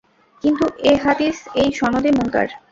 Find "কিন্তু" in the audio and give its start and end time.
0.43-0.65